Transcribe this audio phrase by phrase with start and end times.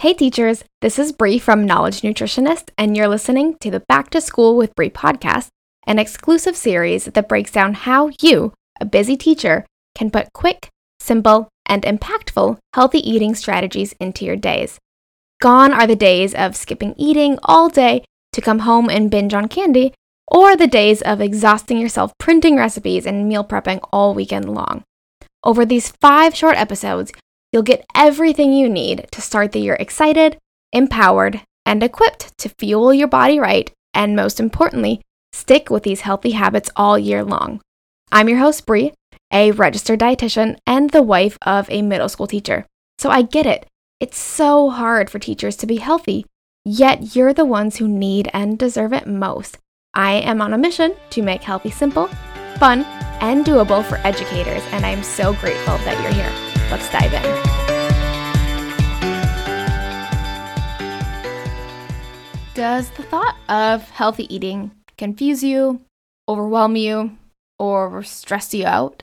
[0.00, 4.22] Hey teachers, this is Bree from Knowledge Nutritionist, and you're listening to the Back to
[4.22, 5.48] School with Bree podcast,
[5.86, 11.50] an exclusive series that breaks down how you, a busy teacher, can put quick, simple,
[11.66, 14.78] and impactful healthy eating strategies into your days.
[15.42, 19.48] Gone are the days of skipping eating all day to come home and binge on
[19.48, 19.92] candy,
[20.26, 24.82] or the days of exhausting yourself printing recipes and meal prepping all weekend long.
[25.44, 27.12] Over these five short episodes,
[27.52, 30.38] You'll get everything you need to start the year excited,
[30.72, 35.00] empowered, and equipped to fuel your body right, and most importantly,
[35.32, 37.60] stick with these healthy habits all year long.
[38.12, 38.92] I'm your host, Bree,
[39.32, 42.66] a registered dietitian and the wife of a middle school teacher.
[42.98, 43.66] So I get it.
[43.98, 46.26] It's so hard for teachers to be healthy,
[46.64, 49.58] yet you're the ones who need and deserve it most.
[49.92, 52.06] I am on a mission to make healthy simple,
[52.58, 52.84] fun,
[53.20, 56.49] and doable for educators, and I'm so grateful that you're here.
[56.70, 57.50] Let's dive in.
[62.54, 65.80] Does the thought of healthy eating confuse you,
[66.28, 67.16] overwhelm you,
[67.58, 69.02] or stress you out?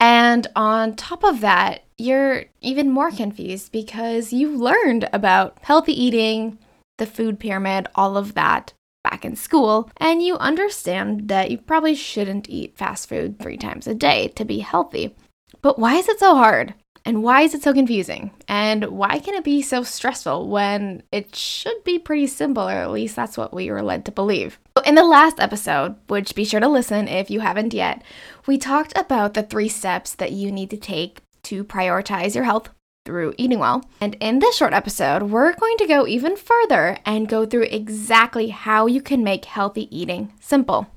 [0.00, 6.58] And on top of that, you're even more confused because you've learned about healthy eating,
[6.98, 8.72] the food pyramid, all of that
[9.04, 13.86] back in school, and you understand that you probably shouldn't eat fast food three times
[13.86, 15.14] a day to be healthy.
[15.62, 16.74] But why is it so hard?
[17.06, 18.32] And why is it so confusing?
[18.48, 22.90] And why can it be so stressful when it should be pretty simple, or at
[22.90, 24.58] least that's what we were led to believe?
[24.84, 28.02] In the last episode, which be sure to listen if you haven't yet,
[28.48, 32.70] we talked about the three steps that you need to take to prioritize your health
[33.04, 33.88] through eating well.
[34.00, 38.48] And in this short episode, we're going to go even further and go through exactly
[38.48, 40.88] how you can make healthy eating simple.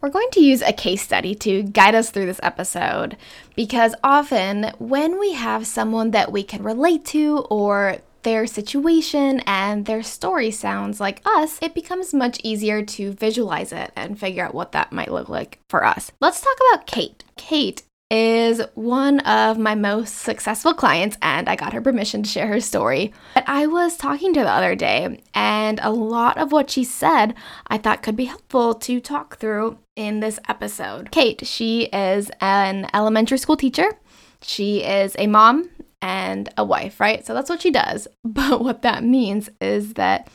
[0.00, 3.16] We're going to use a case study to guide us through this episode
[3.54, 9.86] because often when we have someone that we can relate to or their situation and
[9.86, 14.54] their story sounds like us, it becomes much easier to visualize it and figure out
[14.54, 16.10] what that might look like for us.
[16.20, 17.24] Let's talk about Kate.
[17.36, 22.46] Kate is one of my most successful clients, and I got her permission to share
[22.46, 23.12] her story.
[23.34, 26.84] But I was talking to her the other day, and a lot of what she
[26.84, 27.34] said
[27.66, 31.10] I thought could be helpful to talk through in this episode.
[31.10, 33.98] Kate, she is an elementary school teacher,
[34.40, 37.26] she is a mom and a wife, right?
[37.26, 38.06] So that's what she does.
[38.24, 40.28] But what that means is that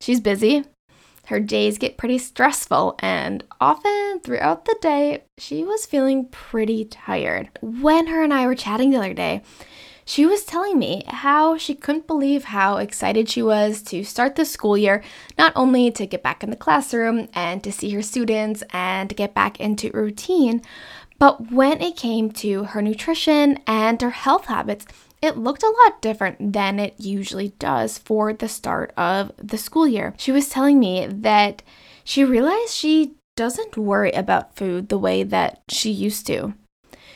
[0.00, 0.64] she's busy,
[1.30, 7.48] her days get pretty stressful, and often throughout the day, she was feeling pretty tired.
[7.62, 9.42] When her and I were chatting the other day,
[10.04, 14.44] she was telling me how she couldn't believe how excited she was to start the
[14.44, 15.04] school year,
[15.38, 19.32] not only to get back in the classroom and to see her students and get
[19.32, 20.62] back into routine,
[21.20, 24.84] but when it came to her nutrition and her health habits,
[25.22, 29.86] it looked a lot different than it usually does for the start of the school
[29.86, 30.14] year.
[30.16, 31.62] She was telling me that
[32.04, 36.54] she realized she doesn't worry about food the way that she used to.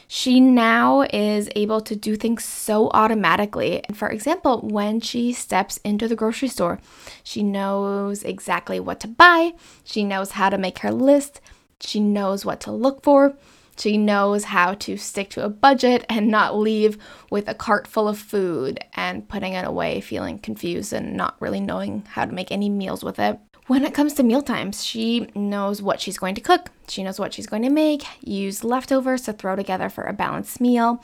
[0.07, 3.83] She now is able to do things so automatically.
[3.95, 6.79] For example, when she steps into the grocery store,
[7.23, 11.41] she knows exactly what to buy, she knows how to make her list,
[11.81, 13.37] she knows what to look for.
[13.77, 16.99] She knows how to stick to a budget and not leave
[17.31, 21.61] with a cart full of food and putting it away feeling confused and not really
[21.61, 23.39] knowing how to make any meals with it.
[23.67, 26.71] When it comes to meal times, she knows what she's going to cook.
[26.87, 30.61] She knows what she's going to make, use leftovers to throw together for a balanced
[30.61, 31.03] meal.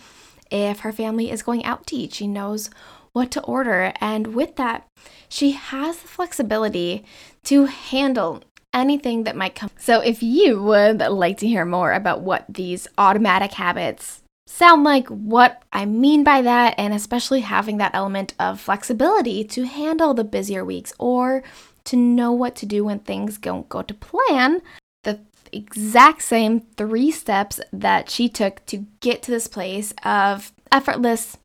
[0.50, 2.68] If her family is going out to eat, she knows
[3.12, 3.92] what to order.
[4.00, 4.86] And with that,
[5.28, 7.04] she has the flexibility
[7.44, 8.42] to handle
[8.72, 9.70] anything that might come.
[9.78, 15.06] So, if you would like to hear more about what these automatic habits sound like,
[15.08, 20.24] what I mean by that, and especially having that element of flexibility to handle the
[20.24, 21.42] busier weeks or
[21.84, 24.60] to know what to do when things don't go to plan,
[25.04, 25.20] the
[25.52, 31.36] exact same three steps that she took to get to this place of effortless,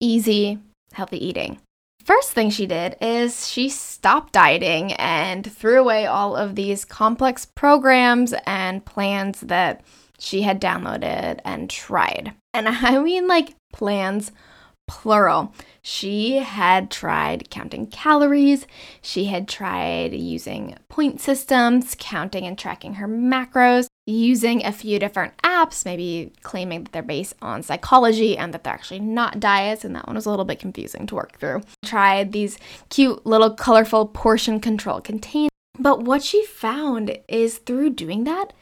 [0.00, 0.58] easy,
[0.92, 1.58] healthy eating.
[2.04, 7.46] First thing she did is she stopped dieting and threw away all of these complex
[7.46, 9.82] programs and plans that
[10.18, 12.34] she had downloaded and tried.
[12.52, 14.32] And I mean, like, plans
[14.86, 15.54] plural.
[15.80, 18.66] She had tried counting calories,
[19.00, 25.36] she had tried using point systems, counting and tracking her macros, using a few different
[25.38, 29.94] apps, maybe claiming that they're based on psychology and that they're actually not diets, and
[29.96, 31.62] that one was a little bit confusing to work through.
[31.84, 32.58] Tried these
[32.90, 35.50] cute little colorful portion control containers.
[35.78, 38.52] But what she found is through doing that,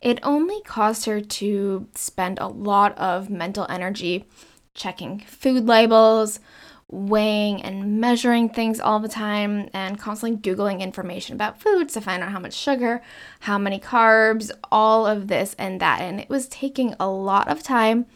[0.00, 4.26] it only caused her to spend a lot of mental energy
[4.74, 6.40] checking food labels,
[6.90, 12.22] weighing and measuring things all the time and constantly Googling information about foods to find
[12.22, 13.02] out how much sugar,
[13.40, 16.00] how many carbs, all of this and that.
[16.00, 18.06] And it was taking a lot of time,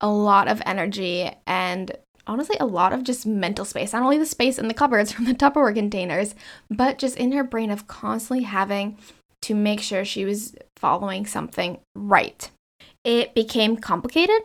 [0.00, 3.92] a lot of energy, and honestly a lot of just mental space.
[3.92, 6.34] Not only the space in the cupboards from the Tupperware containers,
[6.70, 8.98] but just in her brain of constantly having
[9.42, 12.50] to make sure she was following something right.
[13.04, 14.42] It became complicated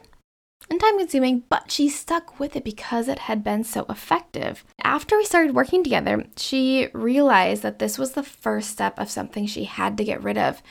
[0.70, 4.66] and time consuming, but she stuck with it because it had been so effective.
[4.84, 9.46] After we started working together, she realized that this was the first step of something
[9.46, 10.62] she had to get rid of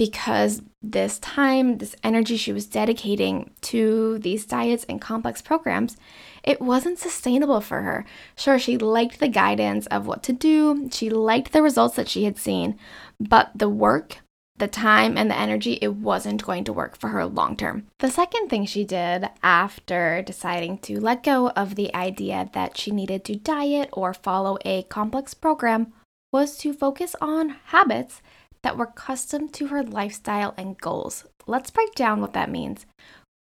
[0.00, 5.98] because this time, this energy she was dedicating to these diets and complex programs,
[6.42, 8.06] it wasn't sustainable for her.
[8.34, 12.24] Sure, she liked the guidance of what to do, she liked the results that she
[12.24, 12.78] had seen,
[13.20, 14.22] but the work
[14.60, 17.86] the time and the energy, it wasn't going to work for her long term.
[17.98, 22.90] The second thing she did after deciding to let go of the idea that she
[22.90, 25.92] needed to diet or follow a complex program
[26.32, 28.22] was to focus on habits
[28.62, 31.24] that were custom to her lifestyle and goals.
[31.46, 32.86] Let's break down what that means.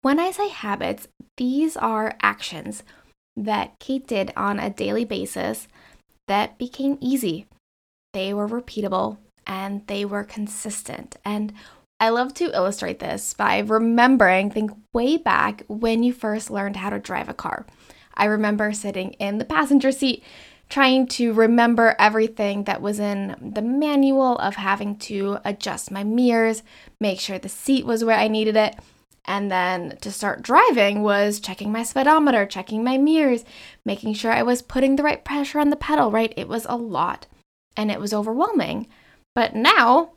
[0.02, 1.08] When I say habits,
[1.38, 2.84] these are actions
[3.36, 5.68] that Kate did on a daily basis
[6.28, 7.46] that became easy.
[8.14, 9.18] They were repeatable
[9.50, 11.18] and they were consistent.
[11.26, 11.52] And
[12.00, 16.92] I love to illustrate this by remembering, think way back when you first learned how
[16.92, 17.66] to drive a car.
[18.14, 20.24] I remember sitting in the passenger seat
[20.70, 26.62] trying to remember everything that was in the manual of having to adjust my mirrors,
[27.02, 28.76] make sure the seat was where I needed it.
[29.26, 33.46] And then to start driving was checking my speedometer, checking my mirrors,
[33.84, 36.34] making sure I was putting the right pressure on the pedal, right?
[36.38, 37.26] It was a lot
[37.76, 38.88] and it was overwhelming.
[39.36, 40.14] But now,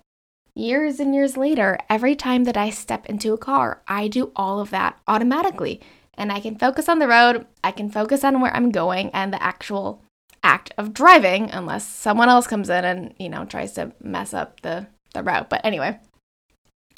[0.55, 4.61] years and years later, every time that I step into a car, I do all
[4.61, 5.81] of that automatically.
[6.14, 9.32] And I can focus on the road, I can focus on where I'm going and
[9.32, 10.03] the actual
[10.43, 14.61] act of driving, unless someone else comes in and, you know, tries to mess up
[14.61, 15.49] the, the route.
[15.49, 15.99] But anyway,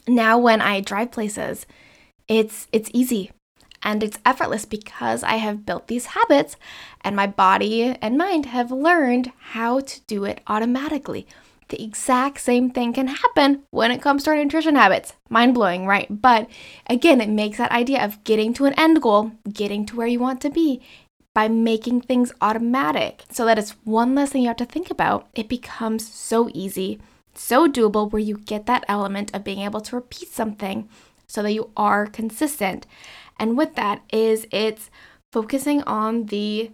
[0.08, 1.66] now when I drive places,
[2.28, 3.30] it's it's easy
[3.82, 6.56] and it's effortless because I have built these habits
[7.02, 11.26] and my body and mind have learned how to do it automatically
[11.74, 15.14] the exact same thing can happen when it comes to our nutrition habits.
[15.28, 16.06] Mind blowing, right?
[16.08, 16.48] But
[16.86, 20.20] again, it makes that idea of getting to an end goal, getting to where you
[20.20, 20.80] want to be
[21.34, 25.26] by making things automatic so that it's one less thing you have to think about.
[25.34, 27.00] It becomes so easy,
[27.34, 30.88] so doable, where you get that element of being able to repeat something
[31.26, 32.86] so that you are consistent.
[33.36, 34.90] And with that is it's
[35.32, 36.70] focusing on the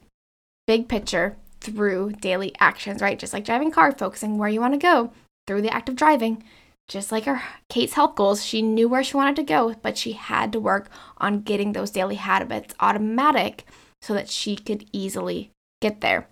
[0.66, 3.18] big picture through daily actions, right?
[3.18, 5.12] Just like driving car, focusing where you want to go
[5.46, 6.42] through the act of driving.
[6.88, 10.12] Just like her Kate's health goals, she knew where she wanted to go, but she
[10.12, 13.64] had to work on getting those daily habits automatic
[14.02, 16.26] so that she could easily get there.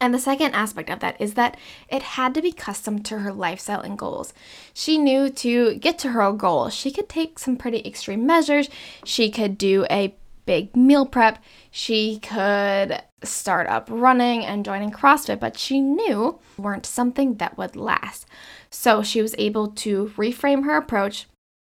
[0.00, 1.58] And the second aspect of that is that
[1.88, 4.32] it had to be custom to her lifestyle and goals.
[4.72, 8.70] She knew to get to her goal, she could take some pretty extreme measures.
[9.04, 10.16] She could do a
[10.46, 11.38] big meal prep.
[11.70, 17.76] She could start up running and joining CrossFit, but she knew weren't something that would
[17.76, 18.26] last.
[18.70, 21.26] So she was able to reframe her approach,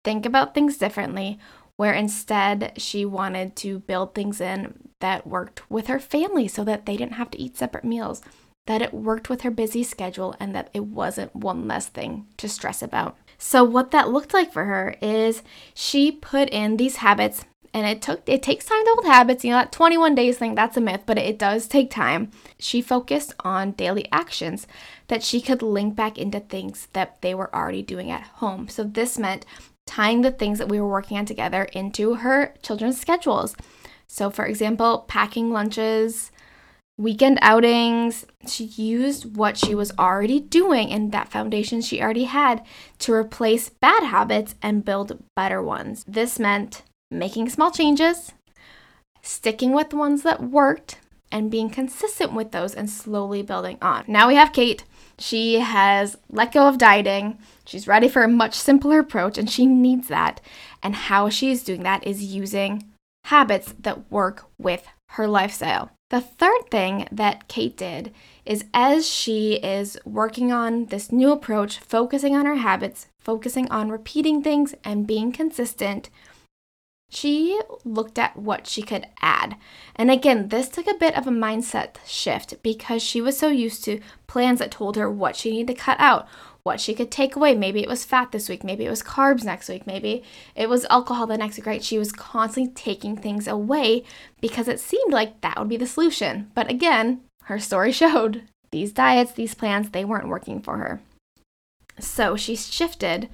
[0.05, 1.39] think about things differently,
[1.77, 6.87] where instead she wanted to build things in that worked with her family so that
[6.87, 8.23] they didn't have to eat separate meals,
[8.67, 12.49] that it worked with her busy schedule, and that it wasn't one less thing to
[12.49, 13.17] stress about.
[13.37, 15.43] So, what that looked like for her is
[15.75, 19.45] she put in these habits and it took it takes time to build habits.
[19.45, 22.31] You know, that 21 days thing, that's a myth, but it does take time.
[22.59, 24.67] She focused on daily actions
[25.09, 28.69] that she could link back into things that they were already doing at home.
[28.69, 29.47] So this meant
[29.87, 33.57] tying the things that we were working on together into her children's schedules.
[34.07, 36.31] So for example, packing lunches,
[36.99, 38.27] weekend outings.
[38.47, 42.65] She used what she was already doing and that foundation she already had
[43.01, 46.05] to replace bad habits and build better ones.
[46.07, 48.33] This meant making small changes,
[49.23, 50.99] sticking with the ones that worked,
[51.31, 54.05] and being consistent with those and slowly building on.
[54.07, 54.85] Now we have Kate.
[55.19, 57.39] She has let go of dieting.
[57.65, 60.41] She's ready for a much simpler approach, and she needs that.
[60.83, 62.85] And how she is doing that is using
[63.25, 65.91] habits that work with her lifestyle.
[66.11, 68.13] The third thing that Kate did
[68.45, 73.91] is as she is working on this new approach, focusing on her habits, focusing on
[73.91, 76.11] repeating things and being consistent,
[77.15, 79.57] she looked at what she could add.
[79.95, 83.85] And again, this took a bit of a mindset shift because she was so used
[83.85, 86.27] to plans that told her what she needed to cut out,
[86.63, 87.55] what she could take away.
[87.55, 90.23] Maybe it was fat this week, maybe it was carbs next week, maybe
[90.57, 91.85] it was alcohol the next week, right?
[91.85, 94.05] She was constantly taking things away
[94.41, 96.51] because it seemed like that would be the solution.
[96.55, 101.03] But again, her story showed these diets, these plans, they weren't working for her.
[102.01, 103.29] So she shifted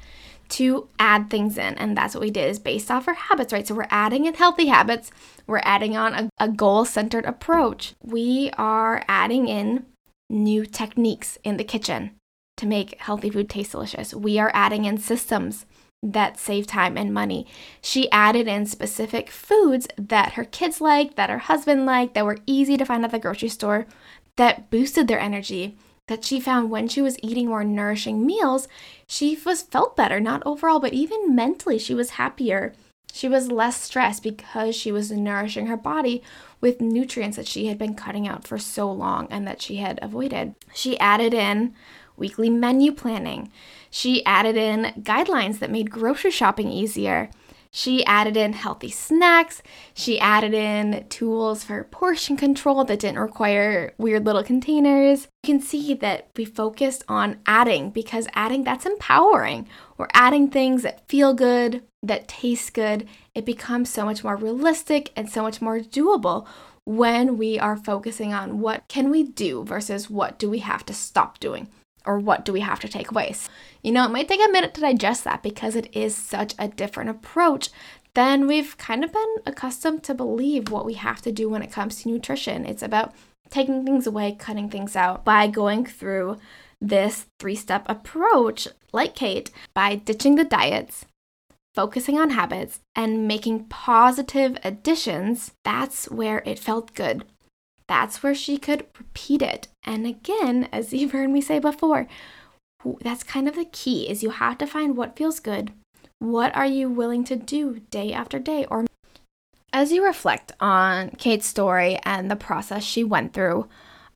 [0.50, 1.74] to add things in.
[1.74, 3.66] And that's what we did is based off our habits, right?
[3.66, 5.10] So we're adding in healthy habits.
[5.46, 7.94] We're adding on a, a goal centered approach.
[8.02, 9.86] We are adding in
[10.30, 12.12] new techniques in the kitchen
[12.56, 14.14] to make healthy food taste delicious.
[14.14, 15.64] We are adding in systems
[16.02, 17.46] that save time and money.
[17.80, 22.38] She added in specific foods that her kids liked, that her husband liked, that were
[22.46, 23.86] easy to find at the grocery store,
[24.36, 25.76] that boosted their energy,
[26.08, 28.66] that she found when she was eating more nourishing meals,
[29.06, 32.74] she was felt better, not overall, but even mentally, she was happier.
[33.12, 36.22] She was less stressed because she was nourishing her body
[36.60, 39.98] with nutrients that she had been cutting out for so long and that she had
[40.02, 40.54] avoided.
[40.74, 41.74] She added in
[42.16, 43.50] weekly menu planning.
[43.90, 47.30] She added in guidelines that made grocery shopping easier.
[47.70, 49.62] She added in healthy snacks.
[49.94, 55.28] She added in tools for portion control that didn't require weird little containers.
[55.42, 59.68] You can see that we focused on adding because adding that's empowering.
[59.96, 63.08] We're adding things that feel good, that taste good.
[63.34, 66.46] It becomes so much more realistic and so much more doable
[66.84, 70.94] when we are focusing on what can we do versus what do we have to
[70.94, 71.68] stop doing
[72.04, 73.34] or what do we have to take away?
[73.82, 76.68] You know, it might take a minute to digest that because it is such a
[76.68, 77.70] different approach
[78.14, 81.72] than we've kind of been accustomed to believe what we have to do when it
[81.72, 82.64] comes to nutrition.
[82.64, 83.14] It's about
[83.50, 86.38] taking things away, cutting things out by going through
[86.80, 91.04] this three step approach, like Kate, by ditching the diets,
[91.74, 95.52] focusing on habits, and making positive additions.
[95.64, 97.24] That's where it felt good
[97.88, 99.68] that's where she could repeat it.
[99.84, 102.06] And again, as you've heard me say before,
[103.00, 105.72] that's kind of the key is you have to find what feels good.
[106.20, 108.86] What are you willing to do day after day or
[109.72, 113.68] as you reflect on Kate's story and the process she went through,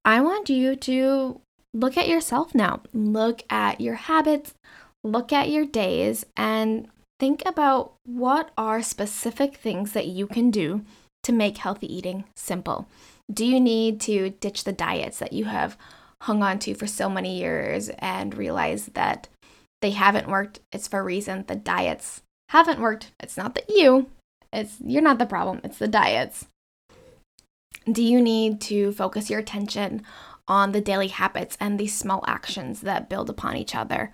[0.05, 1.41] I want you to
[1.75, 2.81] look at yourself now.
[2.93, 4.55] Look at your habits,
[5.05, 6.88] look at your days, and
[7.21, 10.85] think about what are specific things that you can do
[11.23, 12.88] to make healthy eating simple.
[13.33, 15.76] Do you need to ditch the diets that you have
[16.23, 19.29] hung on to for so many years and realize that
[19.81, 20.61] they haven't worked?
[20.73, 21.45] It's for a reason.
[21.47, 23.12] The diets haven't worked.
[23.21, 24.11] It's not that you,
[24.52, 25.61] it's you're not the problem.
[25.64, 26.47] It's the diets.
[27.91, 30.02] Do you need to focus your attention
[30.47, 34.12] on the daily habits and these small actions that build upon each other?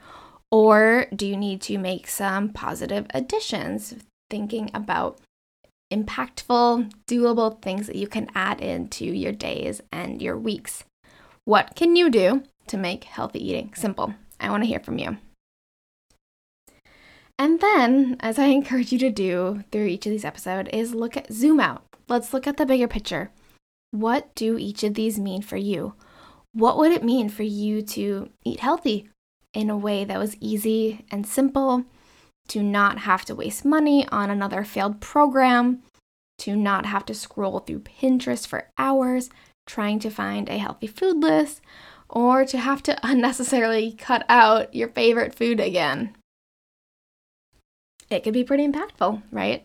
[0.50, 3.94] Or do you need to make some positive additions,
[4.30, 5.18] thinking about
[5.92, 10.84] impactful, doable things that you can add into your days and your weeks.
[11.44, 14.14] What can you do to make healthy eating simple?
[14.38, 15.16] I want to hear from you.
[17.38, 21.16] And then, as I encourage you to do through each of these episodes, is look
[21.16, 21.84] at zoom out.
[22.08, 23.30] Let's look at the bigger picture.
[23.90, 25.94] What do each of these mean for you?
[26.52, 29.08] What would it mean for you to eat healthy
[29.54, 31.84] in a way that was easy and simple
[32.48, 35.82] to not have to waste money on another failed program,
[36.38, 39.30] to not have to scroll through Pinterest for hours
[39.66, 41.60] trying to find a healthy food list,
[42.08, 46.16] or to have to unnecessarily cut out your favorite food again.
[48.10, 49.64] It could be pretty impactful, right?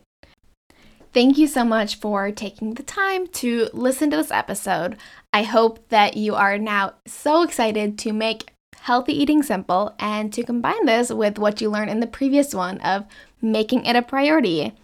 [1.14, 4.96] Thank you so much for taking the time to listen to this episode.
[5.32, 8.53] I hope that you are now so excited to make
[8.84, 12.78] healthy eating simple and to combine this with what you learned in the previous one
[12.82, 13.06] of
[13.40, 14.74] making it a priority.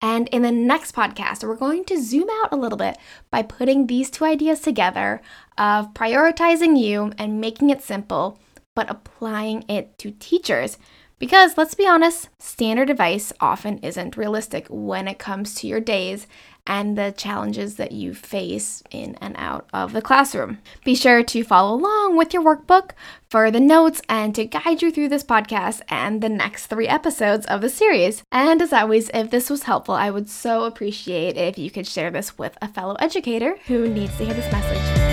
[0.00, 2.96] And in the next podcast, we're going to zoom out a little bit
[3.28, 5.20] by putting these two ideas together
[5.58, 8.38] of prioritizing you and making it simple,
[8.76, 10.78] but applying it to teachers.
[11.18, 16.28] Because let's be honest, standard advice often isn't realistic when it comes to your days
[16.66, 20.58] and the challenges that you face in and out of the classroom.
[20.84, 22.90] Be sure to follow along with your workbook
[23.28, 27.46] for the notes and to guide you through this podcast and the next three episodes
[27.46, 28.22] of the series.
[28.32, 32.10] And as always, if this was helpful, I would so appreciate if you could share
[32.10, 35.09] this with a fellow educator who needs to hear this message.